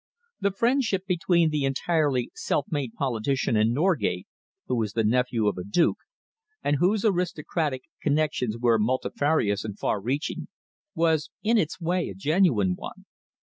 [0.39, 4.25] The friendship between the entirely self made politician and Norgate,
[4.65, 5.99] who was the nephew of a duke,
[6.63, 10.47] and whose aristocratic connections were multifarious and far reaching,
[10.95, 13.05] was in its way a genuine one.